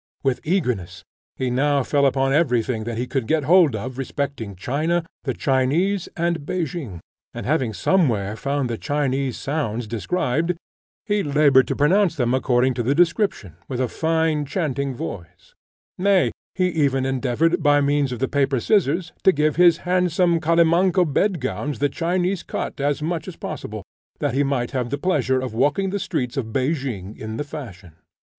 With 0.23 0.41
eagerness 0.43 1.03
he 1.35 1.51
now 1.51 1.83
fell 1.83 2.07
upon 2.07 2.33
every 2.33 2.63
thing 2.63 2.85
that 2.85 2.97
he 2.97 3.05
could 3.05 3.27
get 3.27 3.43
hold 3.43 3.75
of 3.75 3.99
respecting 3.99 4.55
China, 4.55 5.05
the 5.25 5.35
Chinese, 5.35 6.09
and 6.17 6.43
Pekin; 6.47 7.01
and 7.35 7.45
having 7.45 7.71
somewhere 7.71 8.35
found 8.35 8.67
the 8.67 8.79
Chinese 8.79 9.37
sounds 9.37 9.85
described, 9.85 10.55
he 11.05 11.21
laboured 11.21 11.67
to 11.67 11.75
pronounce 11.75 12.15
them 12.15 12.33
according 12.33 12.73
to 12.73 12.81
the 12.81 12.95
description, 12.95 13.57
with 13.67 13.79
a 13.79 13.87
fine 13.87 14.43
chanting 14.43 14.95
voice; 14.95 15.53
nay, 15.99 16.31
he 16.55 16.69
even 16.69 17.05
endeavoured, 17.05 17.61
by 17.61 17.79
means 17.79 18.11
of 18.11 18.17
the 18.17 18.27
paper 18.27 18.59
scissors, 18.59 19.13
to 19.23 19.31
give 19.31 19.55
his 19.57 19.77
handsome 19.85 20.39
calimanco 20.39 21.05
bed 21.05 21.39
gowns 21.39 21.77
the 21.77 21.89
Chinese 21.89 22.41
cut 22.41 22.81
as 22.81 23.03
much 23.03 23.27
as 23.27 23.35
possible, 23.35 23.83
that 24.17 24.33
he 24.33 24.41
might 24.41 24.71
have 24.71 24.89
the 24.89 24.97
pleasure 24.97 25.39
of 25.39 25.53
walking 25.53 25.91
the 25.91 25.99
streets 25.99 26.37
of 26.37 26.51
Pekin 26.51 27.15
in 27.15 27.37
the 27.37 27.43
fashion. 27.43 27.93